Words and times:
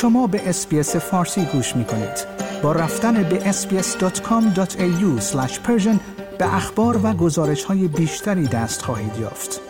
شما 0.00 0.26
به 0.26 0.48
اسپیس 0.48 0.96
فارسی 0.96 1.44
گوش 1.44 1.76
می 1.76 1.84
کنید. 1.84 2.26
با 2.62 2.72
رفتن 2.72 3.22
به 3.22 3.52
sbs.com.au 3.52 5.34
به 6.38 6.54
اخبار 6.54 7.00
و 7.02 7.12
گزارش 7.12 7.64
های 7.64 7.88
بیشتری 7.88 8.46
دست 8.46 8.82
خواهید 8.82 9.18
یافت. 9.20 9.60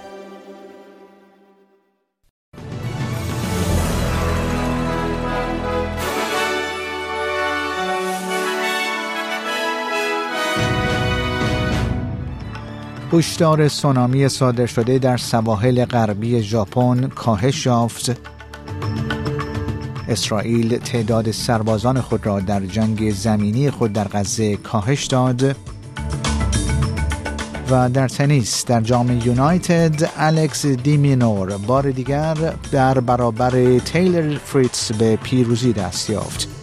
هشدار 13.12 13.68
سونامی 13.68 14.28
صادر 14.28 14.66
شده 14.66 14.98
در 14.98 15.16
سواحل 15.16 15.84
غربی 15.84 16.42
ژاپن 16.42 17.08
کاهش 17.08 17.66
یافت 17.66 18.39
اسرائیل 20.10 20.78
تعداد 20.78 21.30
سربازان 21.30 22.00
خود 22.00 22.26
را 22.26 22.40
در 22.40 22.60
جنگ 22.60 23.10
زمینی 23.10 23.70
خود 23.70 23.92
در 23.92 24.08
غزه 24.08 24.56
کاهش 24.56 25.04
داد 25.04 25.56
و 27.70 27.88
در 27.88 28.08
تنیس 28.08 28.64
در 28.64 28.80
جام 28.80 29.20
یونایتد 29.24 30.10
الکس 30.16 30.66
دیمینور 30.66 31.56
بار 31.56 31.90
دیگر 31.90 32.36
در 32.72 33.00
برابر 33.00 33.78
تیلر 33.78 34.38
فریتز 34.38 34.92
به 34.92 35.16
پیروزی 35.16 35.72
دست 35.72 36.10
یافت. 36.10 36.59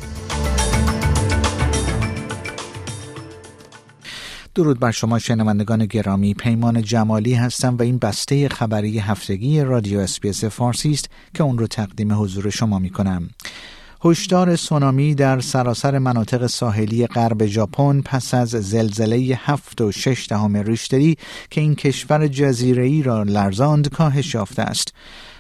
درود 4.58 4.80
بر 4.80 4.92
شما 4.92 5.20
شنوندگان 5.20 5.86
گرامی 5.86 6.34
پیمان 6.34 6.82
جمالی 6.82 7.34
هستم 7.34 7.78
و 7.78 7.82
این 7.82 7.98
بسته 7.98 8.50
خبری 8.50 9.00
هفتگی 9.00 9.62
رادیو 9.62 10.00
SBS 10.00 10.44
فارسی 10.44 10.92
است 10.92 11.10
که 11.34 11.44
اون 11.44 11.58
رو 11.58 11.68
تقدیم 11.68 12.22
حضور 12.22 12.50
شما 12.50 12.80
می 12.80 12.90
کنم. 12.90 13.30
هشدار 14.06 14.56
سونامی 14.56 15.16
در 15.16 15.40
سراسر 15.40 15.98
مناطق 15.98 16.48
ساحلی 16.48 17.08
غرب 17.08 17.46
ژاپن 17.46 18.02
پس 18.02 18.34
از 18.34 18.50
زلزله 18.50 19.40
هفت 19.44 19.82
و 19.82 19.92
شش 19.92 20.28
دهم 20.30 20.58
ریشتری 20.58 21.18
که 21.50 21.62
این 21.62 21.76
کشور 21.76 22.28
جزیره 22.28 23.02
را 23.02 23.24
لرزاند 23.24 23.90
کاهش 23.90 24.34
یافته 24.34 24.62
است. 24.62 24.94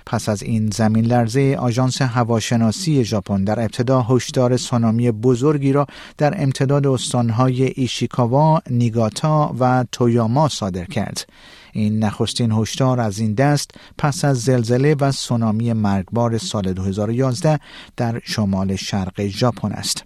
پس 0.08 0.30
از 0.30 0.44
این 0.44 0.70
زمین 0.70 1.06
لرزه 1.06 1.56
آژانس 1.60 2.02
هواشناسی 2.02 3.04
ژاپن 3.04 3.44
در 3.44 3.60
ابتدا 3.60 4.02
هشدار 4.02 4.58
سونامی 4.58 5.12
بزرگی 5.12 5.72
را 5.74 5.88
در 6.18 6.44
امتداد 6.44 6.88
استانهای 6.88 7.64
ایشیکاوا، 7.64 8.62
نیگاتا 8.70 9.56
و 9.60 9.86
تویاما 9.92 10.48
صادر 10.48 10.86
کرد. 10.86 11.30
این 11.74 12.04
نخستین 12.04 12.52
هشدار 12.52 13.00
از 13.00 13.20
این 13.20 13.34
دست 13.34 13.72
پس 13.98 14.26
از 14.26 14.42
زلزله 14.42 14.96
و 15.00 15.12
سونامی 15.12 15.74
مرگبار 15.74 16.38
سال 16.38 16.74
2011 16.74 17.60
در 17.98 18.22
شمال 18.24 18.76
شرق 18.76 19.28
ژاپن 19.28 19.72
است. 19.72 20.04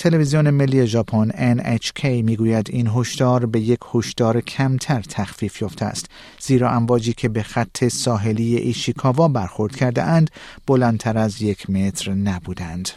تلویزیون 0.00 0.50
ملی 0.50 0.86
ژاپن 0.86 1.30
NHK 1.56 2.04
می‌گوید 2.04 2.70
این 2.70 2.90
هشدار 2.94 3.46
به 3.46 3.60
یک 3.60 3.78
هشدار 3.94 4.40
کمتر 4.40 5.00
تخفیف 5.00 5.62
یافته 5.62 5.84
است 5.84 6.06
زیرا 6.38 6.70
امواجی 6.70 7.12
که 7.12 7.28
به 7.28 7.42
خط 7.42 7.88
ساحلی 7.88 8.56
ایشیکاوا 8.56 9.28
برخورد 9.28 9.76
کرده 9.76 10.02
اند 10.02 10.30
بلندتر 10.66 11.18
از 11.18 11.42
یک 11.42 11.70
متر 11.70 12.14
نبودند. 12.14 12.88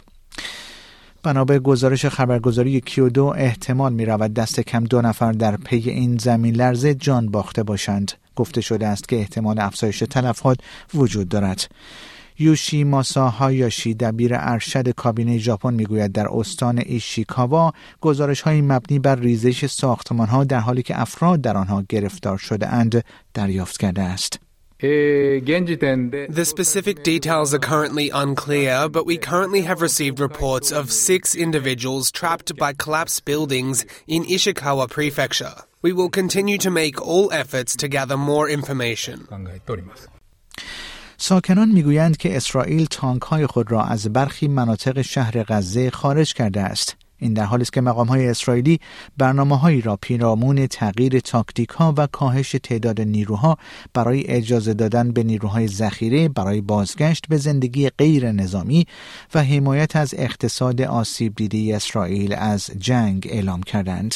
بنا 1.22 1.44
به 1.44 1.58
گزارش 1.58 2.06
خبرگزاری 2.06 2.80
کیودو 2.80 3.24
احتمال 3.24 3.92
می 3.92 4.04
رود 4.04 4.34
دست 4.34 4.60
کم 4.60 4.84
دو 4.84 5.02
نفر 5.02 5.32
در 5.32 5.56
پی 5.56 5.90
این 5.90 6.18
زمین 6.18 6.54
لرزه 6.54 6.94
جان 6.94 7.30
باخته 7.30 7.62
باشند. 7.62 8.12
گفته 8.36 8.60
شده 8.60 8.86
است 8.86 9.08
که 9.08 9.16
احتمال 9.16 9.60
افزایش 9.60 9.98
تلفات 9.98 10.58
وجود 10.94 11.28
دارد. 11.28 11.68
یوشی 12.38 12.84
ماسا 12.84 13.28
هایاشی 13.28 13.94
دبیر 13.94 14.32
ارشد 14.34 14.88
کابینه 14.88 15.38
ژاپن 15.38 15.74
می‌گوید 15.74 16.12
در 16.12 16.28
استان 16.30 16.82
ایشیکاوا 16.86 17.72
گزارش 18.00 18.40
های 18.40 18.60
مبنی 18.60 18.98
بر 18.98 19.16
ریزش 19.16 19.66
ساختمان 19.66 20.28
ها 20.28 20.44
در 20.44 20.60
حالی 20.60 20.82
که 20.82 21.00
افراد 21.00 21.40
در 21.40 21.56
آنها 21.56 21.84
گرفتار 21.88 22.38
شده 22.38 22.68
اند 22.68 23.04
دریافت 23.34 23.80
کرده 23.80 24.02
است. 24.02 24.40
The 24.84 26.44
specific 26.44 27.02
details 27.04 27.54
are 27.54 27.58
currently 27.58 28.10
unclear, 28.10 28.88
but 28.88 29.06
we 29.06 29.16
currently 29.16 29.62
have 29.62 29.80
received 29.80 30.20
reports 30.20 30.72
of 30.72 30.92
six 30.92 31.34
individuals 31.34 32.10
trapped 32.10 32.54
by 32.56 32.74
collapsed 32.74 33.24
buildings 33.24 33.86
in 34.06 34.24
Ishikawa 34.24 34.90
Prefecture. 34.90 35.54
We 35.80 35.92
will 35.92 36.10
continue 36.10 36.58
to 36.58 36.70
make 36.70 37.00
all 37.00 37.32
efforts 37.32 37.76
to 37.76 37.88
gather 37.88 38.18
more 38.18 38.48
information. 38.48 39.26
ساکنان 41.16 41.68
می‌گویند 41.68 42.16
که 42.16 42.36
اسرائیل 42.36 42.86
تانک 42.90 43.22
های 43.22 43.46
خود 43.46 43.72
را 43.72 43.84
از 43.84 44.12
برخی 44.12 44.48
مناطق 44.48 45.02
شهر 45.02 45.42
غزه 45.42 45.90
خارج 45.90 46.34
کرده 46.34 46.60
است. 46.60 47.03
این 47.24 47.32
در 47.32 47.44
حالی 47.44 47.62
است 47.62 47.72
که 47.72 47.80
مقام 47.80 48.06
های 48.06 48.28
اسرائیلی 48.28 48.80
برنامه 49.18 49.58
هایی 49.58 49.80
را 49.80 49.96
پیرامون 49.96 50.66
تغییر 50.66 51.20
تاکتیک 51.20 51.68
ها 51.68 51.94
و 51.96 52.06
کاهش 52.06 52.56
تعداد 52.62 53.00
نیروها 53.00 53.58
برای 53.94 54.26
اجازه 54.26 54.74
دادن 54.74 55.12
به 55.12 55.22
نیروهای 55.22 55.68
ذخیره 55.68 56.28
برای 56.28 56.60
بازگشت 56.60 57.26
به 57.28 57.36
زندگی 57.36 57.88
غیر 57.88 58.32
نظامی 58.32 58.86
و 59.34 59.42
حمایت 59.42 59.96
از 59.96 60.14
اقتصاد 60.18 60.82
آسیب 60.82 61.34
دیده 61.34 61.76
اسرائیل 61.76 62.34
از 62.38 62.70
جنگ 62.78 63.28
اعلام 63.30 63.62
کردند. 63.62 64.14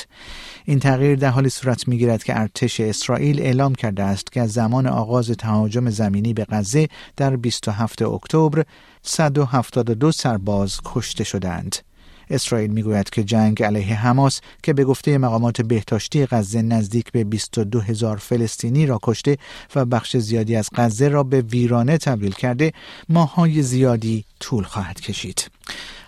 این 0.64 0.78
تغییر 0.78 1.16
در 1.16 1.30
حالی 1.30 1.48
صورت 1.48 1.88
می‌گیرد 1.88 2.24
که 2.24 2.40
ارتش 2.40 2.80
اسرائیل 2.80 3.40
اعلام 3.40 3.74
کرده 3.74 4.02
است 4.02 4.32
که 4.32 4.40
از 4.40 4.52
زمان 4.52 4.86
آغاز 4.86 5.30
تهاجم 5.30 5.90
زمینی 5.90 6.34
به 6.34 6.44
غزه 6.44 6.88
در 7.16 7.36
27 7.36 8.02
اکتبر 8.02 8.64
172 9.02 10.12
سرباز 10.12 10.80
کشته 10.84 11.24
شدند. 11.24 11.87
اسرائیل 12.30 12.70
می‌گوید 12.70 13.10
که 13.10 13.24
جنگ 13.24 13.62
علیه 13.62 13.94
حماس 13.94 14.40
که 14.62 14.72
به 14.72 14.84
گفته 14.84 15.18
مقامات 15.18 15.62
بهداشتی 15.62 16.26
غزه 16.26 16.62
نزدیک 16.62 17.12
به 17.12 17.24
22 17.24 17.80
هزار 17.80 18.16
فلسطینی 18.16 18.86
را 18.86 18.98
کشته 19.02 19.36
و 19.74 19.84
بخش 19.84 20.16
زیادی 20.16 20.56
از 20.56 20.68
غزه 20.74 21.08
را 21.08 21.22
به 21.22 21.40
ویرانه 21.40 21.98
تبدیل 21.98 22.32
کرده 22.32 22.72
ماهای 23.08 23.62
زیادی 23.62 24.24
طول 24.40 24.64
خواهد 24.64 25.00
کشید. 25.00 25.57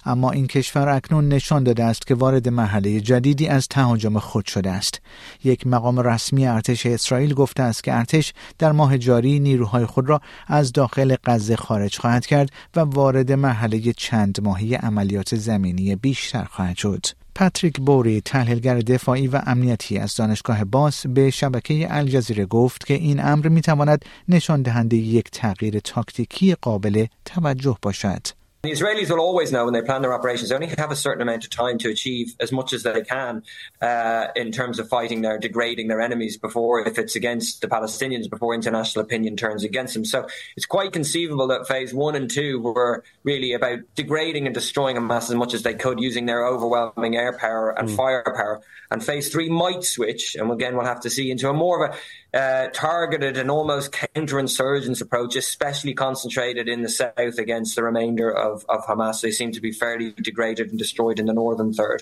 اما 0.04 0.30
این 0.30 0.46
کشور 0.46 0.88
اکنون 0.88 1.28
نشان 1.28 1.64
داده 1.64 1.84
است 1.84 2.06
که 2.06 2.14
وارد 2.14 2.48
مرحله 2.48 3.00
جدیدی 3.00 3.46
از 3.48 3.68
تهاجم 3.68 4.18
خود 4.18 4.46
شده 4.46 4.70
است 4.70 5.00
یک 5.44 5.66
مقام 5.66 6.00
رسمی 6.00 6.46
ارتش 6.46 6.86
اسرائیل 6.86 7.34
گفته 7.34 7.62
است 7.62 7.84
که 7.84 7.94
ارتش 7.94 8.32
در 8.58 8.72
ماه 8.72 8.98
جاری 8.98 9.40
نیروهای 9.40 9.86
خود 9.86 10.08
را 10.08 10.20
از 10.46 10.72
داخل 10.72 11.16
غزه 11.24 11.56
خارج 11.56 11.98
خواهد 11.98 12.26
کرد 12.26 12.50
و 12.76 12.80
وارد 12.80 13.32
مرحله 13.32 13.92
چند 13.92 14.40
ماهی 14.42 14.74
عملیات 14.74 15.36
زمینی 15.36 15.96
بیشتر 15.96 16.44
خواهد 16.44 16.76
شد 16.76 17.06
پاتریک 17.34 17.80
بوری 17.80 18.20
تحلیلگر 18.20 18.78
دفاعی 18.78 19.26
و 19.26 19.40
امنیتی 19.46 19.98
از 19.98 20.14
دانشگاه 20.14 20.64
باس 20.64 21.06
به 21.06 21.30
شبکه 21.30 21.86
الجزیره 21.90 22.46
گفت 22.46 22.86
که 22.86 22.94
این 22.94 23.24
امر 23.24 23.48
می 23.48 23.60
تواند 23.60 24.04
نشان 24.28 24.62
دهنده 24.62 24.96
یک 24.96 25.30
تغییر 25.30 25.80
تاکتیکی 25.80 26.54
قابل 26.54 27.06
توجه 27.24 27.76
باشد. 27.82 28.39
The 28.62 28.72
Israelis 28.72 29.08
will 29.08 29.20
always 29.20 29.52
know 29.52 29.64
when 29.64 29.72
they 29.72 29.80
plan 29.80 30.02
their 30.02 30.12
operations, 30.12 30.50
they 30.50 30.54
only 30.54 30.66
have 30.66 30.90
a 30.90 30.96
certain 30.96 31.22
amount 31.22 31.44
of 31.44 31.50
time 31.50 31.78
to 31.78 31.88
achieve 31.88 32.34
as 32.40 32.52
much 32.52 32.74
as 32.74 32.82
they 32.82 33.00
can 33.00 33.42
uh, 33.80 34.26
in 34.36 34.52
terms 34.52 34.78
of 34.78 34.86
fighting 34.86 35.22
their, 35.22 35.38
degrading 35.38 35.88
their 35.88 36.02
enemies 36.02 36.36
before, 36.36 36.86
if 36.86 36.98
it's 36.98 37.16
against 37.16 37.62
the 37.62 37.68
Palestinians, 37.68 38.28
before 38.28 38.54
international 38.54 39.02
opinion 39.02 39.34
turns 39.34 39.64
against 39.64 39.94
them. 39.94 40.04
So 40.04 40.26
it's 40.58 40.66
quite 40.66 40.92
conceivable 40.92 41.46
that 41.48 41.68
phase 41.68 41.94
one 41.94 42.14
and 42.14 42.30
two 42.30 42.60
were 42.60 43.02
really 43.24 43.54
about 43.54 43.78
degrading 43.94 44.44
and 44.44 44.54
destroying 44.54 44.96
Hamas 44.96 45.30
as 45.30 45.36
much 45.36 45.54
as 45.54 45.62
they 45.62 45.72
could 45.72 45.98
using 45.98 46.26
their 46.26 46.46
overwhelming 46.46 47.16
air 47.16 47.38
power 47.38 47.70
and 47.70 47.88
mm. 47.88 47.96
firepower. 47.96 48.60
And 48.90 49.02
phase 49.02 49.30
three 49.30 49.48
might 49.48 49.84
switch, 49.84 50.34
and 50.34 50.50
again, 50.50 50.76
we'll 50.76 50.84
have 50.84 51.00
to 51.02 51.10
see 51.10 51.30
into 51.30 51.48
a 51.48 51.54
more 51.54 51.86
of 51.86 51.94
a 51.94 51.96
uh, 52.32 52.68
targeted 52.72 53.36
and 53.36 53.50
almost 53.50 53.92
counterinsurgence 53.92 55.00
approach, 55.00 55.34
especially 55.36 55.94
concentrated 55.94 56.68
in 56.68 56.82
the 56.82 56.88
south 56.88 57.38
against 57.38 57.74
the 57.74 57.82
remainder 57.82 58.30
of, 58.30 58.49
of 58.74 58.80
Hamas. 58.86 59.20
They 59.20 59.30
seem 59.30 59.50
to 59.52 59.60
be 59.60 59.72
fairly 59.72 60.08
degraded 60.28 60.66
and 60.70 60.78
destroyed 60.78 61.18
in 61.20 61.26
the 61.26 61.36
northern 61.42 61.72
third. 61.72 62.00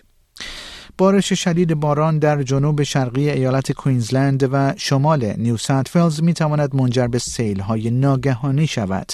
بارش 0.98 1.32
شدید 1.32 1.74
باران 1.74 2.18
در 2.18 2.42
جنوب 2.42 2.82
شرقی 2.82 3.30
ایالت 3.30 3.72
کوینزلند 3.72 4.48
و 4.52 4.74
شمال 4.76 5.34
نیو 5.36 5.56
ساوت 5.86 6.04
ولز 6.04 6.22
می 6.22 6.34
تواند 6.34 6.74
منجر 6.76 7.06
به 7.06 7.18
سیل 7.18 7.60
های 7.60 7.90
ناگهانی 7.90 8.66
شود. 8.66 9.12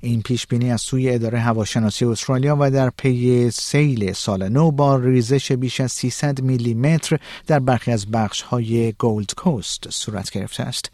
این 0.00 0.22
پیش 0.22 0.46
بینی 0.46 0.72
از 0.72 0.80
سوی 0.80 1.10
اداره 1.10 1.38
هواشناسی 1.38 2.04
استرالیا 2.04 2.56
و 2.60 2.70
در 2.70 2.90
پی 2.90 3.50
سیل 3.50 4.12
سال 4.12 4.48
نو 4.48 4.70
با 4.70 4.96
ریزش 4.96 5.52
بیش 5.52 5.80
از 5.80 5.92
300 5.92 6.40
میلی 6.40 6.74
متر 6.74 7.18
در 7.46 7.58
برخی 7.58 7.92
از 7.92 8.10
بخش 8.10 8.42
های 8.42 8.92
گولد 8.92 9.34
کوست 9.36 9.90
صورت 9.90 10.30
گرفته 10.30 10.62
است. 10.62 10.90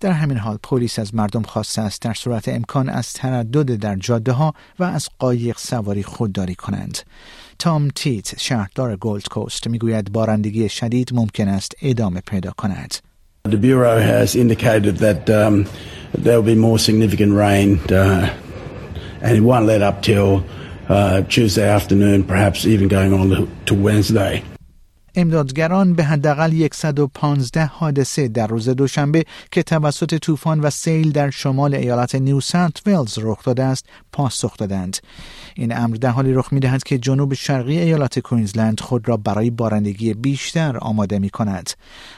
در 0.00 0.12
همین 0.12 0.36
حال 0.36 0.58
پلیس 0.62 0.98
از 0.98 1.14
مردم 1.14 1.42
خواسته 1.42 1.82
است 1.82 2.02
در 2.02 2.14
صورت 2.14 2.48
امکان 2.48 2.88
از 2.88 3.12
تردد 3.12 3.76
در 3.76 3.96
جاده 3.96 4.32
ها 4.32 4.54
و 4.78 4.84
از 4.84 5.08
قایق 5.18 5.58
سواری 5.58 6.02
خودداری 6.02 6.54
کنند. 6.54 6.98
تام 7.58 7.88
تیت 7.94 8.38
شهردار 8.38 8.96
گولد 8.96 9.28
کوست 9.28 9.66
می‌گوید 9.66 10.12
بارندگی 10.12 10.68
شدید 10.68 11.10
ممکن 11.14 11.48
است 11.48 11.72
ادامه 11.82 12.20
پیدا 12.20 12.50
کند. 12.50 12.94
The 13.48 13.56
Bureau 13.56 13.98
has 13.98 14.36
indicated 14.36 14.98
that 14.98 15.30
um, 15.30 15.66
there 16.24 16.36
will 16.36 16.54
be 16.54 16.60
more 16.68 16.78
significant 16.78 17.32
rain 17.32 17.80
uh, 17.90 18.28
and 19.22 19.36
it 19.36 19.40
won't 19.40 19.66
let 19.66 19.82
up 19.82 20.02
till 20.02 20.44
uh, 20.88 21.22
Tuesday 21.22 21.68
afternoon, 21.68 22.24
perhaps 22.24 22.66
even 22.66 22.88
going 22.88 23.12
on 23.12 23.48
to, 23.66 23.74
Wednesday. 23.74 24.42
امدادگران 25.18 25.94
به 25.94 26.04
حداقل 26.04 26.68
115 26.72 27.64
حادثه 27.64 28.28
در 28.28 28.46
روز 28.46 28.68
دوشنبه 28.68 29.24
که 29.50 29.62
توسط 29.62 30.14
طوفان 30.14 30.60
و 30.60 30.70
سیل 30.70 31.12
در 31.12 31.30
شمال 31.30 31.74
ایالت 31.74 32.14
نیو 32.14 32.40
سانت 32.40 32.82
ویلز 32.86 33.18
رخ 33.18 33.44
داده 33.44 33.64
است 33.64 33.86
پاسخ 34.12 34.56
دادند. 34.56 34.96
این 35.54 35.76
امر 35.76 35.96
در 35.96 36.10
حالی 36.10 36.32
رخ 36.32 36.52
می 36.52 36.60
دهد 36.60 36.82
که 36.82 36.98
جنوب 36.98 37.34
شرقی 37.34 37.78
ایالت 37.78 38.18
کوینزلند 38.18 38.80
خود 38.80 39.08
را 39.08 39.16
برای 39.16 39.50
بارندگی 39.50 40.14
بیشتر 40.14 40.78
آماده 40.78 41.18
می 41.18 41.30
کند 41.30 41.70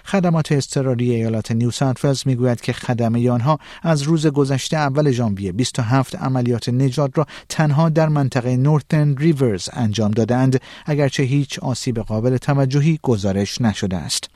خدمات 0.04 0.52
اضطراری 0.52 1.14
ایالت 1.14 1.52
نیو 1.52 1.70
سانت 1.70 2.04
ویلز 2.04 2.22
می 2.26 2.34
گوید 2.34 2.60
که 2.60 2.72
خدمه 2.72 3.30
آنها 3.30 3.58
از 3.82 4.02
روز 4.02 4.26
گذشته 4.26 4.76
اول 4.76 5.10
ژانویه 5.10 5.52
27 5.52 6.16
عملیات 6.16 6.68
نجات 6.68 7.18
را 7.18 7.26
تنها 7.48 7.88
در 7.88 8.08
منطقه 8.08 8.56
نورتن 8.56 9.16
ریورز 9.16 9.68
انجام 9.72 10.10
دادند 10.10 10.60
اگرچه 10.86 11.22
هیچ 11.22 11.58
آسیب 11.58 11.98
قابل 11.98 12.36
توجهی 12.36 12.89
گزارش 13.02 13.60
نشده 13.60 13.96
است 13.96 14.30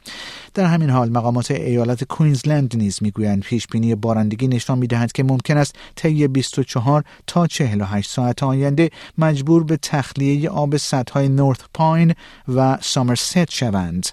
در 0.54 0.64
همین 0.64 0.90
حال 0.90 1.10
مقامات 1.10 1.50
ایالت 1.50 2.04
کوینزلند 2.04 2.76
نیز 2.76 2.98
می‌گویند 3.02 3.42
پیش 3.42 3.66
بینی 3.66 3.94
بارندگی 3.94 4.48
نشان 4.48 4.78
می‌دهد 4.78 5.12
که 5.12 5.22
ممکن 5.22 5.56
است 5.56 5.74
طی 5.96 6.28
24 6.28 7.04
تا 7.26 7.46
48 7.46 8.10
ساعت 8.10 8.42
آینده 8.42 8.90
مجبور 9.18 9.64
به 9.64 9.76
تخلیه 9.76 10.50
آب 10.50 10.76
سدهای 10.76 11.28
نورث 11.28 11.58
پاین 11.74 12.14
و 12.48 12.78
سامرست 12.80 13.50
شوند 13.50 14.08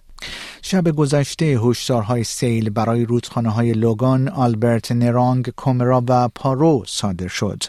شب 0.62 0.92
گذشته 0.92 1.46
هشدارهای 1.46 2.24
سیل 2.24 2.70
برای 2.70 3.06
رودخانه 3.06 3.50
های 3.50 3.72
لوگان، 3.72 4.30
آلبرت 4.30 4.92
نرانگ، 4.92 5.50
کومرا 5.50 6.04
و 6.10 6.28
پارو 6.28 6.84
صادر 6.88 7.28
شد. 7.28 7.64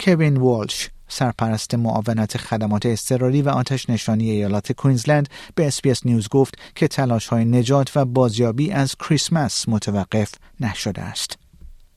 کوین 0.00 0.36
والش 0.36 0.90
سرپرست 1.07 1.75
معاونت 1.75 2.37
خدمات 2.37 2.85
اضطراری 2.85 3.41
و 3.41 3.49
آتش 3.49 3.89
نشانی 3.89 4.31
ایالات 4.31 4.71
کوینزلند 4.71 5.29
به 5.55 5.67
اسپیس 5.67 6.05
نیوز 6.05 6.29
گفت 6.29 6.55
که 6.75 6.87
تلاش 6.87 7.27
های 7.27 7.45
نجات 7.45 7.91
و 7.95 8.05
بازیابی 8.05 8.71
از 8.71 8.95
کریسمس 8.95 9.69
متوقف 9.69 10.31
نشده 10.59 11.01
است. 11.01 11.37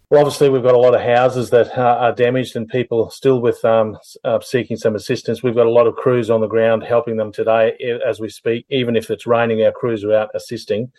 Well, 0.09 0.21
obviously, 0.21 0.49
we've 0.51 0.63
got 0.63 0.75
a 0.75 0.79
lot 0.79 0.95
of 0.95 1.01
houses 1.01 1.51
that 1.51 1.77
are 1.77 2.13
damaged 2.13 2.55
and 2.55 2.69
people 2.69 3.11
still 3.11 3.41
with 3.41 3.65
um, 3.65 3.99
uh, 4.23 4.39
seeking 4.39 4.77
some 4.77 4.95
assistance. 4.95 5.43
We've 5.43 5.57
got 5.57 5.67
a 5.67 5.79
lot 5.79 5.89
of 5.89 5.97
crews 5.97 6.31
on 6.31 6.41
the 6.41 6.47
ground 6.47 6.85
helping 6.85 7.17
them 7.17 7.33
today 7.33 7.77
as 8.07 8.21
we 8.21 8.29
speak. 8.29 8.67
Even 8.71 8.95
if 8.95 9.11
it's 9.11 9.27
raining, 9.27 9.65
our 9.65 9.73
crews 9.73 10.05
are 10.05 10.15
out 10.15 10.31
assisting. 10.33 10.93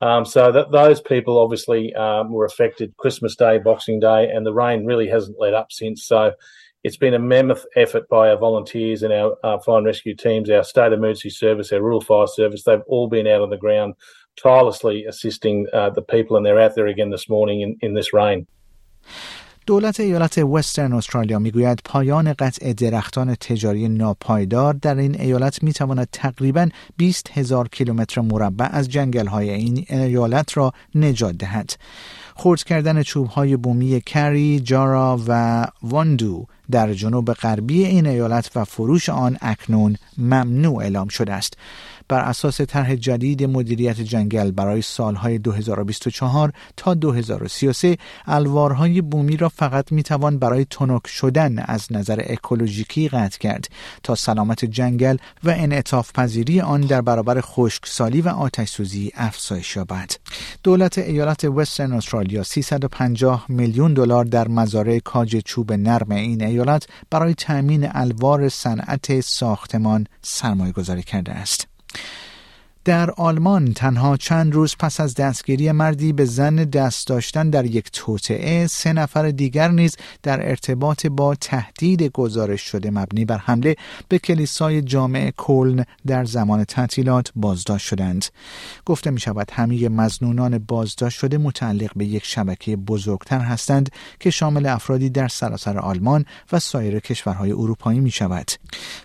Um, 0.00 0.24
so 0.24 0.50
that 0.50 0.72
those 0.72 1.00
people 1.02 1.38
obviously 1.38 1.94
um, 1.94 2.32
were 2.32 2.46
affected 2.46 2.96
Christmas 2.96 3.36
Day, 3.36 3.58
Boxing 3.58 4.00
Day, 4.00 4.30
and 4.34 4.46
the 4.46 4.54
rain 4.54 4.86
really 4.86 5.08
hasn't 5.08 5.38
let 5.38 5.52
up 5.52 5.70
since. 5.70 6.02
So 6.02 6.32
it's 6.83 6.97
been 6.97 7.13
a 7.13 7.19
mammoth 7.19 7.65
effort 7.75 8.07
by 8.09 8.29
our 8.29 8.37
volunteers 8.37 9.03
and 9.03 9.11
our 9.11 9.35
uh, 9.43 9.59
fire 9.59 9.77
and 9.77 9.85
rescue 9.85 10.15
teams, 10.15 10.49
our 10.49 10.63
state 10.63 10.93
emergency 10.93 11.29
service, 11.29 11.73
our 11.73 11.81
rural 11.81 12.01
fire 12.01 12.27
service. 12.27 12.63
They've 12.63 12.81
all 12.87 13.07
been 13.09 13.27
out 13.27 13.41
on 13.41 13.49
the 13.49 13.57
ground 13.57 13.95
tirelessly 14.41 15.05
assisting 15.05 15.67
uh, 15.73 15.89
the 15.89 16.01
people, 16.01 16.37
and 16.37 16.45
they're 16.45 16.59
out 16.59 16.75
there 16.75 16.87
again 16.87 17.09
this 17.09 17.27
morning 17.29 17.61
in, 17.61 17.77
in 17.81 17.93
this 17.93 18.13
rain. 18.13 18.47
دولت 19.67 19.99
ایالت 19.99 20.37
وسترن 20.37 20.93
استرالیا 20.93 21.39
می‌گوید 21.39 21.81
پایان 21.85 22.33
قطع 22.33 22.73
درختان 22.73 23.35
تجاری 23.35 23.89
ناپایدار 23.89 24.73
در 24.73 24.95
این 24.95 25.21
ایالت 25.21 25.63
می‌تواند 25.63 26.07
تقریبا 26.11 26.69
20 26.97 27.37
هزار 27.37 27.67
کیلومتر 27.67 28.21
مربع 28.21 28.67
از 28.71 28.89
جنگل 28.89 29.27
های 29.27 29.49
این 29.49 29.85
ایالت 29.89 30.57
را 30.57 30.71
نجات 30.95 31.35
دهد. 31.35 31.73
خرد 32.35 32.63
کردن 32.63 33.03
چوب 33.03 33.27
های 33.27 33.57
بومی 33.57 34.01
کری، 34.01 34.59
جارا 34.59 35.19
و 35.27 35.65
واندو 35.83 36.45
در 36.71 36.93
جنوب 36.93 37.33
غربی 37.33 37.85
این 37.85 38.07
ایالت 38.07 38.51
و 38.55 38.65
فروش 38.65 39.09
آن 39.09 39.37
اکنون 39.41 39.95
ممنوع 40.17 40.77
اعلام 40.77 41.07
شده 41.07 41.33
است. 41.33 41.53
بر 42.09 42.19
اساس 42.19 42.61
طرح 42.61 42.95
جدید 42.95 43.43
مدیریت 43.43 44.01
جنگل 44.01 44.51
برای 44.51 44.81
سالهای 44.81 45.37
2024 45.37 46.53
تا 46.77 46.93
2033 46.93 47.97
الوارهای 48.25 49.01
بومی 49.01 49.37
را 49.37 49.49
فقط 49.49 49.91
می‌توان 49.91 50.37
برای 50.37 50.65
تنک 50.69 51.07
شدن 51.07 51.59
از 51.59 51.87
نظر 51.91 52.23
اکولوژیکی 52.25 53.07
قطع 53.07 53.37
کرد 53.37 53.67
تا 54.03 54.15
سلامت 54.15 54.65
جنگل 54.65 55.17
و 55.43 55.49
انعطاف 55.49 56.11
پذیری 56.13 56.61
آن 56.61 56.81
در 56.81 57.01
برابر 57.01 57.41
خشکسالی 57.41 58.21
و 58.21 58.29
آتش 58.29 58.69
سوزی 58.69 59.11
افزایش 59.15 59.75
یابد. 59.75 60.11
دولت 60.63 60.97
ایالت 60.97 61.45
وسترن 61.45 61.93
استرالیا 61.93 62.43
350 62.43 63.45
میلیون 63.49 63.93
دلار 63.93 64.25
در 64.25 64.47
مزارع 64.47 64.99
کاج 64.99 65.37
چوب 65.45 65.73
نرم 65.73 66.11
این 66.11 66.43
ایالت 66.43 66.58
برای 67.09 67.33
تأمین 67.33 67.89
الوار 67.91 68.49
صنعت 68.49 69.19
ساختمان 69.19 70.07
سرمایه 70.21 70.71
گذاری 70.71 71.03
کرده 71.03 71.31
است. 71.31 71.67
در 72.89 73.11
آلمان 73.11 73.73
تنها 73.73 74.17
چند 74.17 74.53
روز 74.53 74.75
پس 74.79 74.99
از 74.99 75.15
دستگیری 75.15 75.71
مردی 75.71 76.13
به 76.13 76.25
زن 76.25 76.55
دست 76.55 77.07
داشتن 77.07 77.49
در 77.49 77.65
یک 77.65 77.89
توطعه 77.93 78.67
سه 78.67 78.93
نفر 78.93 79.29
دیگر 79.29 79.67
نیز 79.67 79.95
در 80.23 80.49
ارتباط 80.49 81.05
با 81.05 81.35
تهدید 81.35 82.03
گزارش 82.03 82.61
شده 82.61 82.91
مبنی 82.91 83.25
بر 83.25 83.37
حمله 83.37 83.75
به 84.07 84.19
کلیسای 84.19 84.81
جامع 84.81 85.31
کلن 85.37 85.85
در 86.07 86.25
زمان 86.25 86.63
تعطیلات 86.63 87.31
بازداشت 87.35 87.87
شدند. 87.87 88.25
گفته 88.85 89.11
می 89.11 89.19
شود 89.19 89.51
همه 89.53 89.89
مزنونان 89.89 90.57
بازداشت 90.57 91.19
شده 91.19 91.37
متعلق 91.37 91.91
به 91.95 92.05
یک 92.05 92.25
شبکه 92.25 92.75
بزرگتر 92.75 93.39
هستند 93.39 93.89
که 94.19 94.29
شامل 94.29 94.65
افرادی 94.65 95.09
در 95.09 95.27
سراسر 95.27 95.77
آلمان 95.77 96.25
و 96.51 96.59
سایر 96.59 96.99
کشورهای 96.99 97.51
اروپایی 97.51 97.99
می 97.99 98.11
شود 98.11 98.51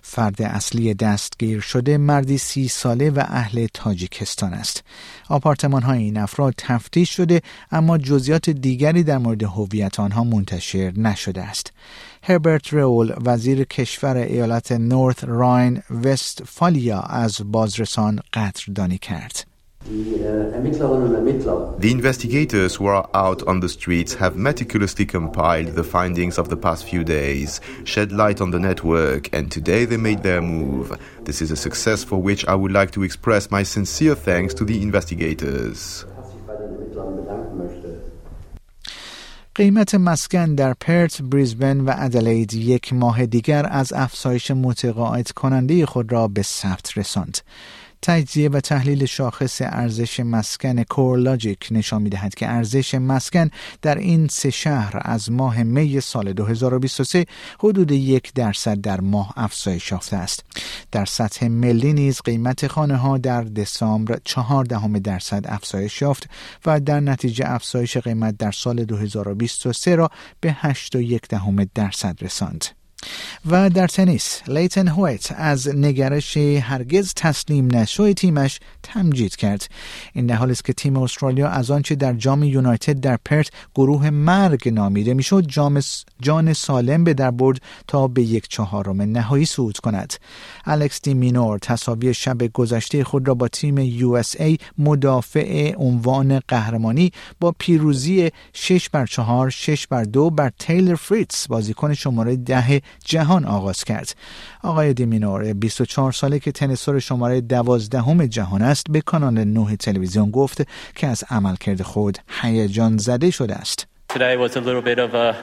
فرد 0.01 0.41
اصلی 0.41 0.93
دستگیر 0.93 1.59
شده 1.59 1.97
مردی 1.97 2.37
سی 2.37 2.67
ساله 2.67 3.09
و 3.09 3.23
اهل 3.27 3.67
تاجیکستان 3.75 4.53
است. 4.53 4.83
آپارتمان 5.29 5.83
های 5.83 5.99
این 5.99 6.17
افراد 6.17 6.53
تفتیش 6.57 7.09
شده 7.15 7.41
اما 7.71 7.97
جزئیات 7.97 8.49
دیگری 8.49 9.03
در 9.03 9.17
مورد 9.17 9.43
هویت 9.43 9.99
آنها 9.99 10.23
منتشر 10.23 10.93
نشده 10.97 11.43
است. 11.43 11.73
هربرت 12.23 12.73
رول 12.73 13.13
وزیر 13.25 13.63
کشور 13.63 14.17
ایالت 14.17 14.71
نورث 14.71 15.23
راین 15.23 15.81
وستفالیا 16.03 16.99
از 16.99 17.41
بازرسان 17.45 18.19
قدردانی 18.33 18.97
کرد. 18.97 19.54
The 21.80 21.90
investigators 21.90 22.76
who 22.76 22.86
are 22.86 23.08
out 23.14 23.42
on 23.48 23.60
the 23.60 23.68
streets 23.68 24.14
have 24.14 24.36
meticulously 24.36 25.06
compiled 25.06 25.68
the 25.68 25.82
findings 25.82 26.38
of 26.38 26.48
the 26.48 26.56
past 26.56 26.84
few 26.84 27.02
days, 27.02 27.60
shed 27.84 28.12
light 28.12 28.40
on 28.40 28.50
the 28.50 28.60
network, 28.60 29.34
and 29.34 29.50
today 29.50 29.86
they 29.86 29.96
made 29.96 30.22
their 30.22 30.42
move. 30.42 30.96
This 31.24 31.42
is 31.42 31.50
a 31.50 31.56
success 31.56 32.04
for 32.04 32.22
which 32.22 32.46
I 32.46 32.54
would 32.54 32.72
like 32.72 32.90
to 32.92 33.02
express 33.02 33.50
my 33.50 33.62
sincere 33.62 34.14
thanks 34.14 34.54
to 34.54 34.64
the 34.64 34.80
investigators. 34.82 36.04
قیمت 39.54 39.94
مسکن 39.94 40.54
در 40.54 40.74
پرت، 40.80 41.22
بریزبن 41.22 41.80
و 41.80 41.94
ادلید 41.96 42.54
یک 42.54 42.92
ماه 42.92 43.26
دیگر 43.26 43.66
از 43.70 43.92
افزایش 43.92 44.50
متقاعد 44.50 45.30
کننده 45.30 45.86
خود 45.86 46.12
را 46.12 46.28
به 46.28 46.42
ثبت 46.42 46.98
رساند. 46.98 47.38
تجزیه 48.05 48.49
و 48.49 48.59
تحلیل 48.59 49.05
شاخص 49.05 49.61
ارزش 49.61 50.19
مسکن 50.19 50.83
کورلاجیک 50.83 51.67
نشان 51.71 52.01
می‌دهد 52.01 52.35
که 52.35 52.49
ارزش 52.49 52.95
مسکن 52.95 53.49
در 53.81 53.97
این 53.97 54.27
سه 54.27 54.49
شهر 54.49 55.01
از 55.01 55.31
ماه 55.31 55.63
می 55.63 56.01
سال 56.01 56.33
2023 56.33 57.25
حدود 57.59 57.91
یک 57.91 58.33
درصد 58.33 58.81
در 58.81 59.01
ماه 59.01 59.33
افزایش 59.35 59.91
یافته 59.91 60.17
است. 60.17 60.43
در 60.91 61.05
سطح 61.05 61.47
ملی 61.47 61.93
نیز 61.93 62.21
قیمت 62.21 62.67
خانه 62.67 62.95
ها 62.95 63.17
در 63.17 63.41
دسامبر 63.43 64.19
چهار 64.23 64.63
دهم 64.65 64.99
درصد 64.99 65.45
افزایش 65.47 66.01
یافت 66.01 66.29
و 66.65 66.79
در 66.79 66.99
نتیجه 66.99 67.45
افزایش 67.47 67.97
قیمت 67.97 68.37
در 68.37 68.51
سال 68.51 68.85
2023 68.85 69.95
را 69.95 70.09
به 70.41 70.57
8.1 70.61 71.27
دهم 71.29 71.63
درصد 71.75 72.17
رساند. 72.21 72.65
و 73.45 73.69
در 73.69 73.87
تنیس 73.87 74.41
لیتن 74.47 74.87
هویت 74.87 75.31
از 75.37 75.67
نگرش 75.75 76.37
هرگز 76.37 77.13
تسلیم 77.15 77.75
نشوی 77.75 78.13
تیمش 78.13 78.59
تمجید 78.83 79.35
کرد. 79.35 79.67
این 80.13 80.25
در 80.25 80.51
است 80.51 80.65
که 80.65 80.73
تیم 80.73 80.97
استرالیا 80.97 81.49
از 81.49 81.71
آنچه 81.71 81.95
در 81.95 82.13
جام 82.13 82.43
یونایتد 82.43 82.99
در 82.99 83.17
پرث 83.25 83.49
گروه 83.75 84.09
مرگ 84.09 84.69
نامیده 84.69 85.13
می‌شد 85.13 85.45
جام 85.47 85.81
جان 86.21 86.53
سالم 86.53 87.03
به 87.03 87.13
در 87.13 87.31
برد 87.31 87.61
تا 87.87 88.07
به 88.07 88.21
یک 88.21 88.47
چهارم 88.47 89.01
نهایی 89.01 89.45
صعود 89.45 89.77
کند. 89.77 90.13
الکس 90.65 91.01
دی 91.01 91.13
مینور 91.13 91.59
تساوی 91.59 92.13
شب 92.13 92.47
گذشته 92.53 93.03
خود 93.03 93.27
را 93.27 93.33
با 93.33 93.47
تیم 93.47 93.77
USA 93.77 94.57
مدافع 94.77 95.73
عنوان 95.77 96.39
قهرمانی 96.47 97.11
با 97.39 97.55
پیروزی 97.59 98.31
6 98.53 98.89
بر 98.89 99.05
4 99.05 99.49
6 99.49 99.87
بر 99.87 100.03
2 100.03 100.29
بر 100.29 100.51
تیلر 100.59 100.95
فریتز 100.95 101.47
بازیکن 101.47 101.93
شماره 101.93 102.35
ده 102.35 102.81
جهان 103.05 103.45
آغاز 103.45 103.83
کرد 103.83 104.15
آقای 104.63 104.93
دیمینور 104.93 105.53
24 105.53 106.11
ساله 106.11 106.39
که 106.39 106.51
تنیسور 106.51 106.99
شماره 106.99 107.41
دوازدهم 107.41 108.25
جهان 108.25 108.61
است 108.61 108.85
به 108.89 109.01
کانال 109.01 109.43
9 109.43 109.75
تلویزیون 109.75 110.31
گفت 110.31 110.61
که 110.95 111.07
از 111.07 111.23
عملکرد 111.29 111.81
خود 111.81 112.17
هیجان 112.41 112.97
زده 112.97 113.31
شده 113.31 113.55
است 113.55 113.87
Today 114.13 114.37
was 114.37 114.55
a 114.55 114.61
little 114.61 114.81
bit 114.81 114.99
of 114.99 115.13
a 115.13 115.35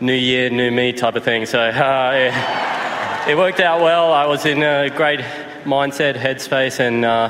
new 0.00 0.12
year, 0.12 0.50
new 0.50 0.70
me 0.70 0.92
type 0.92 1.14
of 1.14 1.24
thing. 1.24 1.46
So 1.46 1.60
uh, 1.60 3.28
it 3.28 3.36
worked 3.36 3.60
out 3.60 3.80
well. 3.80 4.12
I 4.12 4.26
was 4.26 4.44
in 4.46 4.62
a 4.62 4.90
great 4.90 5.20
mindset, 5.64 6.14
headspace, 6.16 6.80
and 6.80 7.04
uh, 7.04 7.28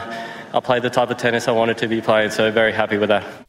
I 0.54 0.60
played 0.60 0.82
the 0.82 0.90
type 0.90 1.10
of 1.10 1.18
tennis 1.18 1.48
I 1.48 1.52
wanted 1.52 1.78
to 1.78 1.88
be 1.88 2.00
playing. 2.00 2.30
So 2.30 2.50
very 2.50 2.72
happy 2.72 2.98
with 2.98 3.08
that. 3.08 3.47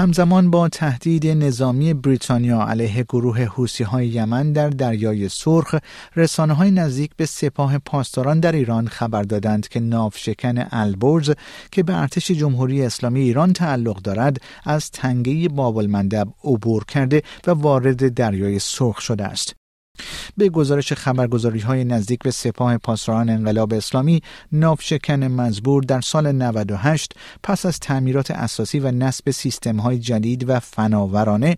همزمان 0.00 0.50
با 0.50 0.68
تهدید 0.68 1.26
نظامی 1.26 1.94
بریتانیا 1.94 2.62
علیه 2.62 3.02
گروه 3.02 3.42
حوسی 3.44 3.84
های 3.84 4.08
یمن 4.08 4.52
در 4.52 4.70
دریای 4.70 5.28
سرخ 5.28 5.74
رسانه 6.16 6.54
های 6.54 6.70
نزدیک 6.70 7.10
به 7.16 7.26
سپاه 7.26 7.78
پاسداران 7.78 8.40
در 8.40 8.52
ایران 8.52 8.88
خبر 8.88 9.22
دادند 9.22 9.68
که 9.68 9.80
ناوشکن 9.80 10.66
البرز 10.70 11.30
که 11.72 11.82
به 11.82 11.96
ارتش 11.96 12.30
جمهوری 12.30 12.82
اسلامی 12.82 13.20
ایران 13.20 13.52
تعلق 13.52 14.02
دارد 14.02 14.36
از 14.64 14.90
تنگه 14.90 15.48
بابل 15.48 15.86
مندب 15.86 16.28
عبور 16.44 16.84
کرده 16.84 17.22
و 17.46 17.50
وارد 17.50 18.14
دریای 18.14 18.58
سرخ 18.58 19.00
شده 19.00 19.24
است. 19.24 19.59
به 20.36 20.48
گزارش 20.48 20.92
خبرگزاری 20.92 21.60
های 21.60 21.84
نزدیک 21.84 22.20
به 22.22 22.30
سپاه 22.30 22.78
پاسداران 22.78 23.30
انقلاب 23.30 23.74
اسلامی 23.74 24.22
ناوشکن 24.52 25.24
مزبور 25.24 25.82
در 25.82 26.00
سال 26.00 26.32
98 26.32 27.12
پس 27.42 27.66
از 27.66 27.78
تعمیرات 27.78 28.30
اساسی 28.30 28.80
و 28.80 28.90
نصب 28.90 29.30
سیستم 29.30 29.76
های 29.76 29.98
جدید 29.98 30.48
و 30.48 30.60
فناورانه 30.60 31.56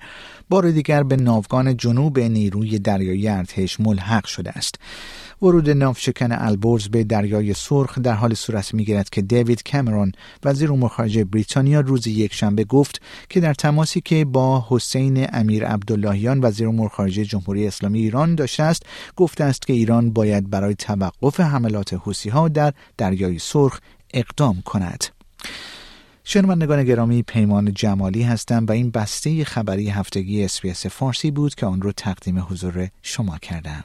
بار 0.48 0.70
دیگر 0.70 1.02
به 1.02 1.16
ناوگان 1.16 1.76
جنوب 1.76 2.18
نیروی 2.18 2.78
دریایی 2.78 3.28
ارتش 3.28 3.80
ملحق 3.80 4.26
شده 4.26 4.50
است. 4.50 4.74
ورود 5.42 5.70
ناوشکن 5.70 6.32
البرز 6.32 6.88
به 6.88 7.04
دریای 7.04 7.54
سرخ 7.54 7.98
در 7.98 8.12
حال 8.12 8.34
صورت 8.34 8.74
می‌گیرد 8.74 9.10
که 9.10 9.22
دیوید 9.22 9.70
کامرون 9.72 10.12
وزیر 10.44 10.72
امور 10.72 10.88
خارجه 10.88 11.24
بریتانیا 11.24 11.80
روز 11.80 12.06
یکشنبه 12.06 12.64
گفت 12.64 13.02
که 13.28 13.40
در 13.40 13.54
تماسی 13.54 14.00
که 14.00 14.24
با 14.24 14.66
حسین 14.68 15.26
امیر 15.32 15.66
عبداللهیان 15.66 16.40
وزیر 16.44 16.68
امور 16.68 16.88
خارجه 16.88 17.24
جمهوری 17.24 17.66
اسلامی 17.66 17.98
ایران 17.98 18.31
داشته 18.34 18.62
است 18.62 18.86
گفته 19.16 19.44
است 19.44 19.66
که 19.66 19.72
ایران 19.72 20.12
باید 20.12 20.50
برای 20.50 20.74
توقف 20.74 21.40
حملات 21.40 21.94
حوسی 21.94 22.28
ها 22.28 22.48
در 22.48 22.72
دریای 22.98 23.38
سرخ 23.38 23.78
اقدام 24.14 24.62
کند 24.64 25.04
شنوندگان 26.24 26.84
گرامی 26.84 27.22
پیمان 27.22 27.74
جمالی 27.74 28.22
هستم 28.22 28.66
و 28.66 28.72
این 28.72 28.90
بسته 28.90 29.44
خبری 29.44 29.88
هفتگی 29.88 30.44
اسپیس 30.44 30.86
فارسی 30.86 31.30
بود 31.30 31.54
که 31.54 31.66
آن 31.66 31.82
را 31.82 31.92
تقدیم 31.92 32.46
حضور 32.50 32.88
شما 33.02 33.38
کردم. 33.38 33.84